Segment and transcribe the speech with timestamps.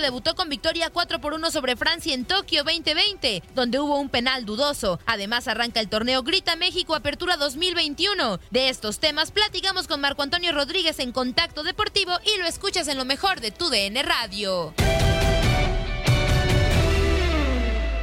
[0.00, 4.44] Debutó con victoria 4 por 1 sobre Francia en Tokio 2020, donde hubo un penal
[4.44, 4.98] dudoso.
[5.06, 8.38] Además, arranca el torneo Grita México Apertura 2021.
[8.50, 12.98] De estos temas platicamos con Marco Antonio Rodríguez en Contacto Deportivo y lo escuchas en
[12.98, 14.74] lo mejor de tu DN Radio.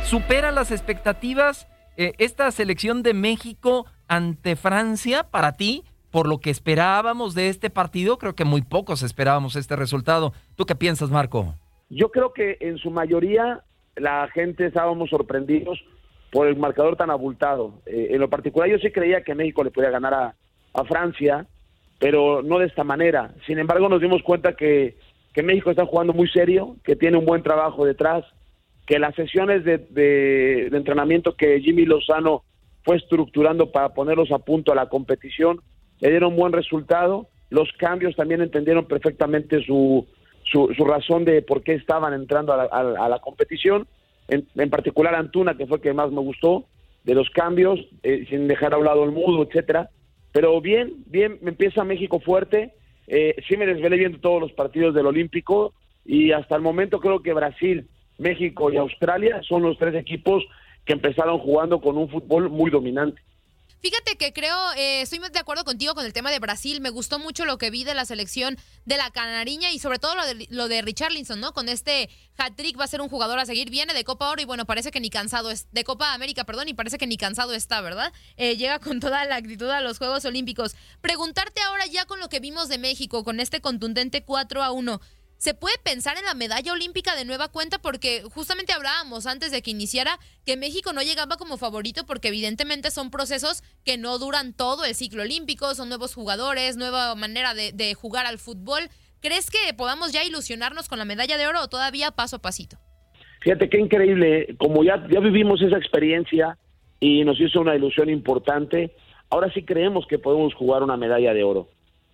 [0.05, 5.85] ¿Supera las expectativas eh, esta selección de México ante Francia para ti?
[6.09, 10.33] Por lo que esperábamos de este partido, creo que muy pocos esperábamos este resultado.
[10.55, 11.55] ¿Tú qué piensas, Marco?
[11.91, 13.61] Yo creo que en su mayoría
[13.97, 15.83] la gente estábamos sorprendidos
[16.31, 17.81] por el marcador tan abultado.
[17.85, 20.35] Eh, en lo particular yo sí creía que México le podía ganar a,
[20.87, 21.45] Francia,
[21.99, 23.33] pero no de esta manera.
[23.45, 24.95] Sin embargo nos dimos cuenta que,
[25.33, 28.23] que México está jugando muy serio, que tiene un buen trabajo detrás,
[28.87, 32.45] que las sesiones de, de, de entrenamiento que Jimmy Lozano
[32.85, 35.59] fue estructurando para ponerlos a punto a la competición,
[35.99, 37.27] le dieron buen resultado.
[37.49, 40.07] Los cambios también entendieron perfectamente su,
[40.43, 43.87] su, su razón de por qué estaban entrando a la, a, a la competición.
[44.27, 46.65] En, en, particular Antuna, que fue el que más me gustó,
[47.03, 49.89] de los cambios, eh, sin dejar a un lado el mudo, etcétera.
[50.31, 52.73] Pero bien, bien, empieza México fuerte.
[53.07, 55.73] Eh, sí me desvelé viendo todos los partidos del Olímpico
[56.05, 57.87] y hasta el momento creo que Brasil,
[58.17, 60.43] México y Australia son los tres equipos
[60.85, 63.21] que empezaron jugando con un fútbol muy dominante.
[63.81, 66.81] Fíjate que creo, eh, estoy de acuerdo contigo con el tema de Brasil.
[66.81, 68.55] Me gustó mucho lo que vi de la selección
[68.85, 70.81] de la Canariña y sobre todo lo de, lo de
[71.37, 71.51] ¿no?
[71.51, 73.71] Con este hat-trick va a ser un jugador a seguir.
[73.71, 76.67] Viene de Copa Oro y bueno, parece que ni cansado es, de Copa América, perdón,
[76.67, 78.13] y parece que ni cansado está, ¿verdad?
[78.37, 80.75] Eh, llega con toda la actitud a los Juegos Olímpicos.
[81.01, 85.01] Preguntarte ahora ya con lo que vimos de México, con este contundente 4 a 1.
[85.41, 87.79] ¿Se puede pensar en la medalla olímpica de nueva cuenta?
[87.79, 92.91] Porque justamente hablábamos antes de que iniciara que México no llegaba como favorito porque evidentemente
[92.91, 97.71] son procesos que no duran todo el ciclo olímpico, son nuevos jugadores, nueva manera de,
[97.71, 98.81] de jugar al fútbol.
[99.19, 102.77] ¿Crees que podamos ya ilusionarnos con la medalla de oro o todavía paso a pasito?
[103.39, 106.59] Fíjate qué increíble, como ya, ya vivimos esa experiencia
[106.99, 108.95] y nos hizo una ilusión importante,
[109.31, 111.67] ahora sí creemos que podemos jugar una medalla de oro.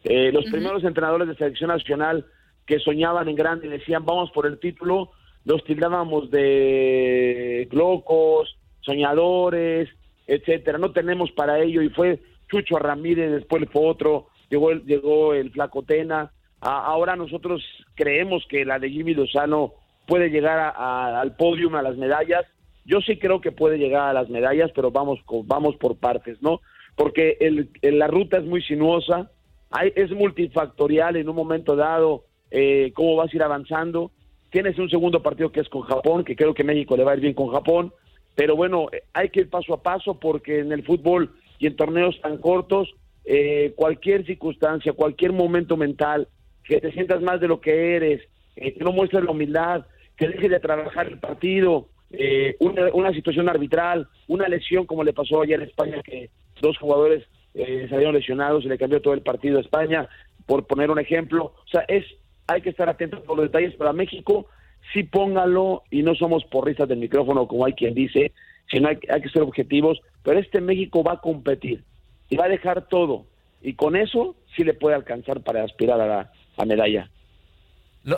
[0.06, 0.52] Eh, los uh -huh.
[0.52, 2.26] primeros entrenadores de selección nacional
[2.68, 5.12] que soñaban en grande y decían vamos por el título,
[5.46, 9.90] los tildábamos de locos, soñadores,
[10.28, 10.78] etcétera.
[10.78, 12.20] No tenemos para ello y fue
[12.52, 16.32] Chucho Ramírez, después fue otro, llegó el, llegó el Flacotena.
[16.60, 17.64] ahora nosotros
[17.96, 19.74] creemos que la de Jimmy Lozano
[20.06, 22.46] puede llegar a, al podio, a las medallas.
[22.86, 26.62] Yo sí creo que puede llegar a las medallas, pero vamos, vamos por partes, ¿no?
[26.96, 29.30] Porque el, la ruta es muy sinuosa,
[29.70, 34.12] hay, es multifactorial en un momento dado eh, cómo vas a ir avanzando.
[34.50, 37.16] Tienes un segundo partido que es con Japón, que creo que México le va a
[37.16, 37.94] ir bien con Japón,
[38.36, 42.20] pero bueno, hay que ir paso a paso porque en el fútbol y en torneos
[42.22, 42.94] tan cortos,
[43.26, 46.28] eh, cualquier circunstancia, cualquier momento mental,
[46.64, 48.22] que te sientas más de lo que eres,
[48.56, 49.86] eh, que no muestres la humildad,
[50.16, 55.14] que dejes de trabajar el partido, eh, una, una, situación arbitral, una lesión como le
[55.14, 56.30] pasó ayer en España, que
[56.62, 60.08] dos jugadores eh, salieron lesionados y le cambió todo el partido a España,
[60.46, 61.54] por poner un ejemplo.
[61.66, 62.06] O sea, es
[62.48, 63.76] hay que estar atentos por los detalles.
[63.76, 64.48] Para México,
[64.94, 68.32] sí póngalo y no somos porristas del micrófono, como hay quien dice,
[68.72, 70.00] sino hay, hay que ser objetivos.
[70.24, 71.84] Pero este México va a competir
[72.30, 73.26] y va a dejar todo.
[73.62, 77.10] Y con eso sí le puede alcanzar para aspirar a la medalla.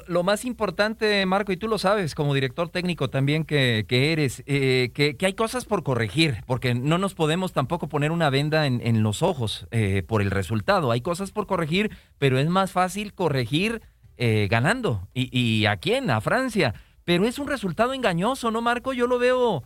[0.07, 4.91] Lo, más importante, Marco, y tú lo sabes como director técnico también que, eres, eh,
[4.93, 9.23] que, hay cosas por corregir, porque no nos podemos tampoco poner una venda en, los
[9.23, 10.91] ojos eh, por el resultado.
[10.91, 11.89] Hay cosas por corregir,
[12.19, 13.81] pero es más fácil corregir
[14.19, 15.07] eh, ganando.
[15.13, 16.09] ¿Y, ¿Y a quién?
[16.11, 16.73] A Francia.
[17.05, 18.93] Pero es un resultado engañoso, ¿no, Marco?
[18.93, 19.63] Yo lo veo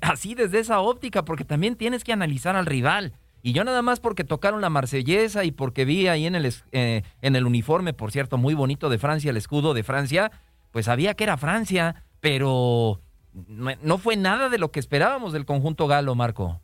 [0.00, 3.12] así desde esa óptica, porque también tienes que analizar al rival.
[3.42, 7.02] Y yo nada más porque tocaron la marsellesa y porque vi ahí en el, eh,
[7.20, 10.32] en el uniforme, por cierto, muy bonito de Francia, el escudo de Francia,
[10.72, 13.00] pues sabía que era Francia, pero
[13.32, 16.60] no fue nada de lo que esperábamos del conjunto galo, Marco.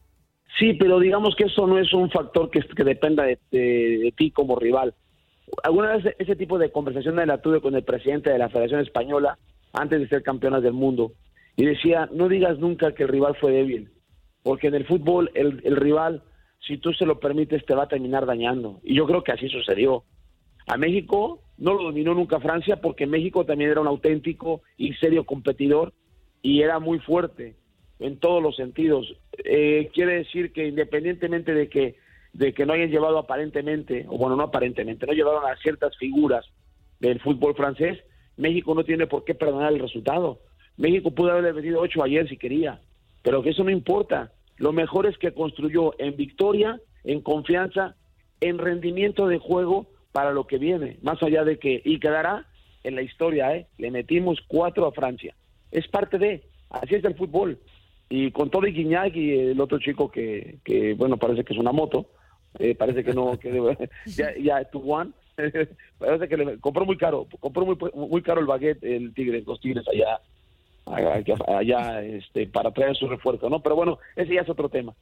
[0.58, 4.94] Sí, pero digamos que eso no es un factor que dependa de, ti como rival.
[5.62, 9.38] Alguna vez ese tipo de conversación la tuve con el presidente de la Federación Española
[9.72, 11.12] antes de ser campeonas del mundo
[11.56, 13.90] y decía, no digas nunca que el rival fue débil,
[14.42, 16.22] porque en el fútbol el, el rival
[16.66, 18.80] si tú se lo permites, te va a terminar dañando.
[18.84, 20.04] Y yo creo que así sucedió.
[20.66, 25.24] A México no lo dominó nunca Francia porque México también era un auténtico y serio
[25.24, 25.92] competidor
[26.40, 27.56] y era muy fuerte
[27.98, 29.16] en todos los sentidos.
[29.44, 31.96] Eh, quiere decir que independientemente de que
[32.32, 36.46] de que no hayan llevado aparentemente, o bueno, no aparentemente, no llevaron a ciertas figuras
[37.00, 37.99] del fútbol francés,
[38.37, 40.40] México no tiene por qué perdonar el resultado.
[40.76, 42.81] México pudo haberle metido ocho ayer si quería,
[43.23, 44.32] pero que eso no importa.
[44.56, 47.96] Lo mejor es que construyó en victoria, en confianza,
[48.40, 52.46] en rendimiento de juego para lo que viene, más allá de que, y quedará
[52.85, 53.67] en la historia, ¿eh?
[53.78, 55.35] le metimos cuatro a Francia.
[55.70, 57.58] Es parte de, así es el fútbol.
[58.08, 61.58] Y con todo y Guiñac y el otro chico que, que bueno, parece que es
[61.58, 62.08] una moto,
[62.58, 63.50] eh, parece que no, que
[64.06, 65.14] ya, ya Tuan,
[65.99, 69.60] parece que le compró muy caro, compró muy, muy caro el baguette, el Tigre, los
[69.60, 70.20] Tigres allá
[70.87, 73.62] allá este, para traer su refuerzo, ¿no?
[73.62, 74.94] Pero bueno, ese ya es otro tema.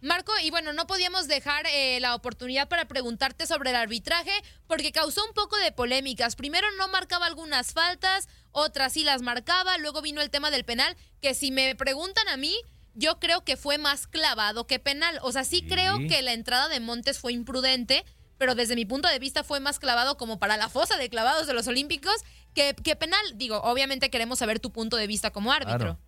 [0.00, 4.32] Marco, y bueno, no podíamos dejar eh, la oportunidad para preguntarte sobre el arbitraje
[4.66, 6.36] porque causó un poco de polémicas.
[6.36, 10.94] Primero no marcaba algunas faltas, otras sí las marcaba, luego vino el tema del penal,
[11.22, 12.54] que si me preguntan a mí,
[12.94, 15.18] yo creo que fue más clavado que penal.
[15.22, 15.66] O sea, sí, sí.
[15.66, 18.04] creo que la entrada de Montes fue imprudente,
[18.38, 21.46] pero desde mi punto de vista fue más clavado como para la fosa de clavados
[21.46, 22.24] de los Olímpicos
[22.54, 23.20] que, penal.
[23.34, 25.98] Digo, obviamente queremos saber tu punto de vista como árbitro.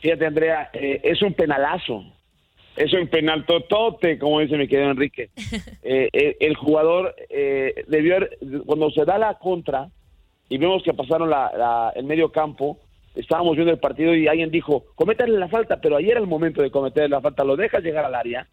[0.00, 2.04] Fíjate, Andrea, eh, es un penalazo.
[2.76, 5.30] Es un penal totote, como dice mi querido Enrique.
[5.82, 7.16] Eh, eh, el jugador
[7.88, 8.18] debió
[8.66, 9.88] cuando se da la contra
[10.48, 12.78] y vemos que pasaron la, el medio campo,
[13.14, 16.62] estábamos viendo el partido y alguien dijo, cométale la falta, pero ayer era el momento
[16.62, 18.46] de cometerle la falta, lo dejas llegar al área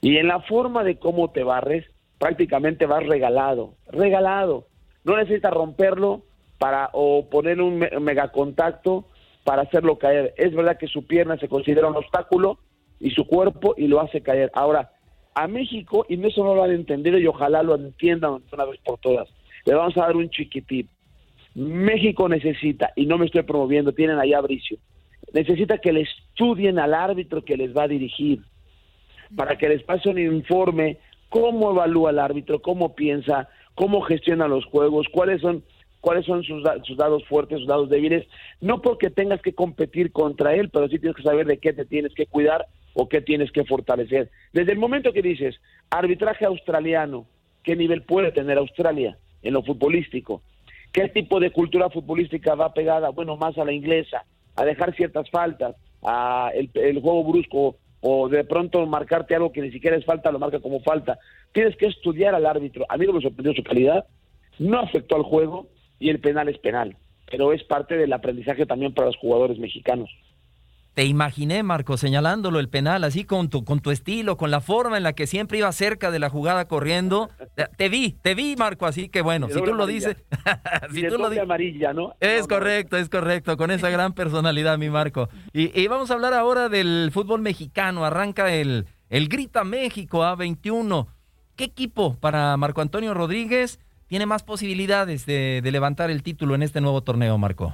[0.00, 1.84] y en la forma de cómo te barres,
[2.18, 4.66] prácticamente vas regalado, regalado.
[5.04, 6.22] No necesitas romperlo
[6.58, 9.06] para o poner un megacontacto
[9.44, 10.34] para hacerlo caer.
[10.36, 12.58] Es verdad que su pierna se considera un obstáculo
[13.00, 14.50] y su cuerpo y lo hace caer.
[14.54, 14.92] Ahora,
[15.34, 18.98] a México, y eso no lo han entendido y ojalá lo entiendan una vez por
[18.98, 19.28] todas,
[19.64, 20.88] le vamos a dar un chiquitín.
[21.58, 24.78] México necesita, y no me estoy promoviendo, tienen allá a Bricio,
[25.32, 28.40] necesita que le estudien al árbitro que les va a dirigir,
[29.34, 30.98] para que les pase un informe
[31.28, 35.64] cómo evalúa el árbitro, cómo piensa, cómo gestiona los juegos, cuáles son
[36.00, 38.24] cuáles son sus, sus, dados fuertes, sus dados débiles,
[38.60, 41.84] no porque tengas que competir contra él, pero sí tienes que saber de qué te
[41.84, 44.30] tienes que cuidar o qué tienes que fortalecer.
[44.52, 45.60] Desde el momento que dices
[45.90, 47.26] arbitraje australiano,
[47.64, 50.40] ¿qué nivel puede tener Australia en lo futbolístico?
[50.92, 53.10] ¿Qué tipo de cultura futbolística va pegada?
[53.10, 54.24] Bueno, más a la inglesa,
[54.56, 59.70] a dejar ciertas faltas, a el, juego brusco o de pronto marcarte algo que ni
[59.70, 61.18] siquiera es falta, lo marca como falta.
[61.52, 62.86] Tienes que estudiar al árbitro.
[62.88, 64.06] A mí no me sorprendió su calidad,
[64.58, 65.68] no afectó al juego
[65.98, 66.96] y el penal es penal,
[67.30, 70.10] pero es parte del aprendizaje también para los jugadores mexicanos.
[70.98, 74.96] Te imaginé, Marco, señalándolo el penal, así con tu, con tu estilo, con la forma
[74.96, 77.30] en la que siempre iba cerca de la jugada corriendo.
[77.76, 80.16] Te vi, te vi, Marco, así que bueno, si tú lo dices.
[80.92, 81.44] si tú lo dices.
[81.44, 82.16] amarilla, ¿no?
[82.18, 85.28] Es correcto, es correcto, con esa gran personalidad, mi Marco.
[85.52, 88.04] Y, vamos a hablar ahora del fútbol mexicano.
[88.04, 91.06] Arranca el, el Grita México A21.
[91.54, 93.78] ¿Qué equipo para Marco Antonio Rodríguez
[94.08, 97.72] tiene más posibilidades de, levantar el título en este nuevo torneo, Marco?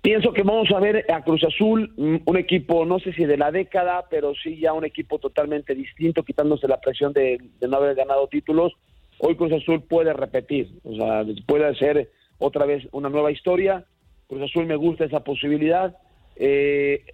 [0.00, 3.50] Pienso que vamos a ver a Cruz Azul, un equipo, no sé si de la
[3.50, 8.28] década, pero sí ya un equipo totalmente distinto, quitándose la presión de, no haber ganado
[8.28, 8.72] títulos.
[9.18, 13.84] Hoy Cruz Azul puede repetir, o sea, puede hacer otra vez una nueva historia.
[14.28, 15.96] Cruz Azul me gusta esa posibilidad.
[16.36, 17.04] Eh,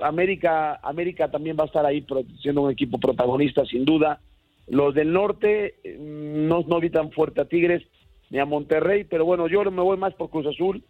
[0.00, 2.06] América, América también va a estar ahí
[2.40, 4.20] siendo un equipo protagonista, sin duda.
[4.68, 7.82] Los del norte mm, no, no vi tan fuerte a Tigres
[8.30, 10.82] ni a Monterrey, pero bueno, yo me voy más por Cruz Azul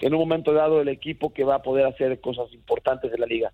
[0.00, 3.26] en un momento dado el equipo que va a poder hacer cosas importantes de la
[3.26, 3.52] liga.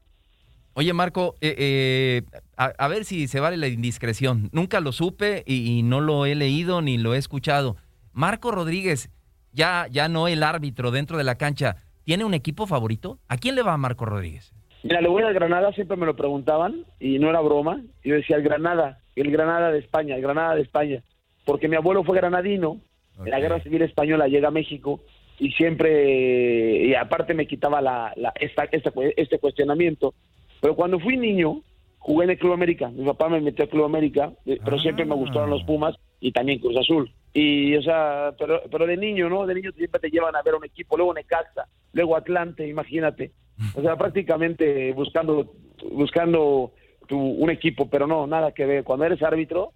[0.75, 2.23] Oye, Marco, eh, eh,
[2.57, 4.51] a, ver si se vale la indiscreción.
[4.53, 7.77] Nunca lo supe y, no lo he leído ni lo he escuchado.
[8.13, 9.09] Marco Rodríguez,
[9.53, 13.19] ya, ya no el árbitro dentro de la cancha, ¿tiene un equipo favorito?
[13.29, 14.53] ¿A quién le va Marco Rodríguez?
[14.83, 17.81] Mira, le voy a Granada, siempre me lo preguntaban y no era broma.
[18.03, 21.03] Yo decía el Granada, el Granada de España, el Granada de España.
[21.45, 22.81] Porque mi abuelo fue granadino,
[23.19, 25.01] en la Guerra Civil Española llega a México
[25.39, 30.15] y siempre, y aparte me quitaba la, la esta, este cuestionamiento.
[30.61, 31.63] Pero cuando fui niño,
[31.99, 32.91] jugué en el Club América.
[32.91, 35.65] Mi papá me metió al Club América, eh, pero siempre me gustaron los.
[35.65, 37.11] Pumas y también Cruz Azul.
[37.33, 39.47] Y, o sea, pero, pero de niño, ¿no?
[39.47, 43.33] De niño siempre te llevan a ver un equipo, luego Necaxa, luego Atlante, imagínate.
[43.75, 45.53] O sea, prácticamente buscando,
[45.93, 46.73] buscando
[47.07, 48.85] tu, un equipo, pero no, nada que ver.
[48.85, 49.73] Cuando eres árbitro,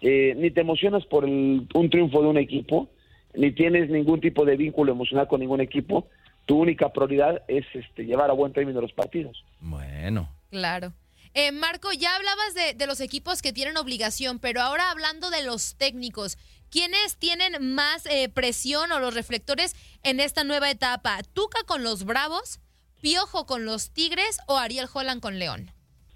[0.00, 2.88] eh, ni te emocionas por el, un triunfo de un equipo,
[3.34, 6.06] ni tienes ningún tipo de vínculo emocional con ningún equipo,
[6.46, 9.44] tu única prioridad es este, llevar a buen término los partidos.
[9.60, 10.28] Bueno.
[10.50, 10.92] Claro.
[11.34, 15.76] Eh, Marco, ya hablabas de, los equipos que tienen obligación, pero ahora hablando de los
[15.76, 16.38] técnicos,
[16.70, 21.18] ¿quiénes tienen más eh, presión o los reflectores en esta nueva etapa?
[21.34, 22.60] ¿Tuca con los Bravos,
[23.02, 25.70] Piojo con los Tigres o Ariel Holland con León?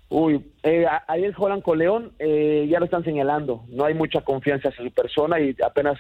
[0.08, 3.64] Uy, eh, Ariel Holland con León eh, ya lo están señalando.
[3.68, 5.98] No hay mucha confianza en su persona y apenas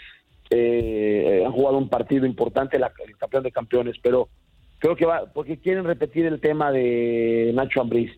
[0.54, 4.28] eh, han jugado un partido importante, la, el campeón de campeones, pero
[4.78, 8.12] creo que va, porque quieren repetir el tema de Nacho Ambriz.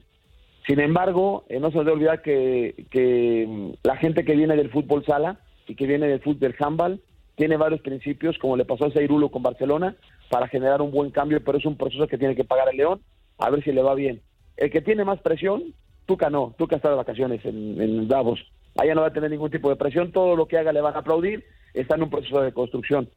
[0.66, 4.70] Sin embargo, eh, no se debe olvidar que, que, mm, la gente que viene del
[4.70, 5.38] fútbol sala
[5.68, 7.00] y que viene del fútbol handball
[7.36, 9.96] tiene varios principios, como le pasó a Seirulo con Barcelona,
[10.28, 13.00] para generar un buen cambio, pero es un proceso que tiene que pagar el León,
[13.38, 14.22] a ver si le va bien.
[14.56, 15.74] El que tiene más presión,
[16.06, 18.40] Tuca no, Tuca está de vacaciones en Davos.
[18.76, 20.94] Allá no va a tener ningún tipo de presión, todo lo que haga le van
[20.94, 23.10] a aplaudir está en un proceso de construcción.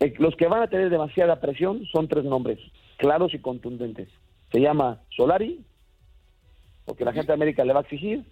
[0.00, 2.58] Eh, los que van a tener demasiada presión son tres nombres,
[2.96, 4.08] claros y contundentes.
[4.52, 5.64] Se llama Solari,
[6.84, 8.24] porque la gente de América le va a exigir.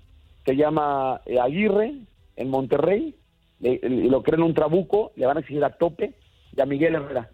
[0.45, 1.95] Se llama eh, Aguirre,
[2.37, 3.15] en Monterrey,
[3.61, 6.15] lo creen un trabuco, le van a exigir a tope,
[6.57, 7.31] y a Miguel Herrera.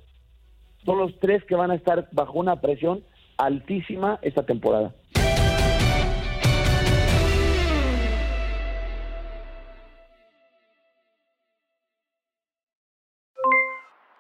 [0.85, 3.03] Son los tres que van a estar bajo una presión
[3.37, 4.95] altísima esta temporada.